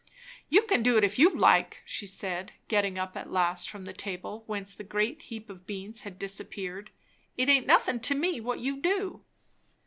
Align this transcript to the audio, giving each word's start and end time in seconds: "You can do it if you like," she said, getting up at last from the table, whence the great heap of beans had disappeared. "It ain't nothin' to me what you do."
"You 0.49 0.63
can 0.63 0.81
do 0.81 0.97
it 0.97 1.03
if 1.03 1.19
you 1.19 1.29
like," 1.29 1.83
she 1.85 2.07
said, 2.07 2.53
getting 2.67 2.97
up 2.97 3.15
at 3.15 3.29
last 3.31 3.69
from 3.69 3.85
the 3.85 3.93
table, 3.93 4.43
whence 4.47 4.73
the 4.73 4.83
great 4.83 5.21
heap 5.21 5.47
of 5.47 5.67
beans 5.67 6.01
had 6.01 6.17
disappeared. 6.17 6.89
"It 7.37 7.49
ain't 7.49 7.67
nothin' 7.67 7.99
to 7.99 8.15
me 8.15 8.39
what 8.41 8.57
you 8.57 8.77
do." 8.81 9.21